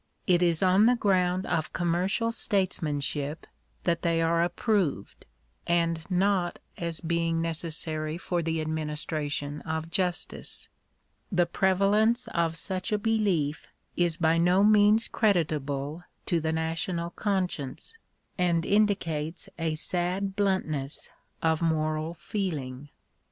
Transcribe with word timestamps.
It 0.25 0.41
is 0.41 0.63
on 0.63 0.87
the 0.87 0.95
ground 0.95 1.45
of 1.45 1.73
commercial 1.73 2.31
statesmanship 2.31 3.45
that 3.83 4.01
they 4.01 4.19
are 4.19 4.41
approved; 4.41 5.27
and 5.67 6.01
not 6.09 6.57
as 6.75 7.01
being 7.01 7.39
necessary 7.39 8.17
for 8.17 8.41
the 8.41 8.61
administration 8.61 9.61
of 9.61 9.91
justice. 9.91 10.69
The 11.31 11.45
prevalence 11.45 12.27
of 12.29 12.57
such 12.57 12.91
a 12.91 12.97
belief 12.97 13.67
is 13.95 14.17
by 14.17 14.39
no 14.39 14.63
means 14.63 15.07
creditable 15.07 16.03
to 16.25 16.39
the 16.39 16.51
national 16.51 17.11
conscience, 17.11 17.99
and 18.39 18.65
indicates 18.65 19.49
a 19.59 19.75
sad 19.75 20.35
bluntness 20.35 21.11
of 21.43 21.61
moral 21.61 22.15
feeling. 22.15 22.89